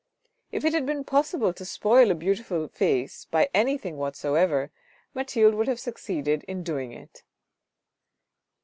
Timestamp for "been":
0.87-1.03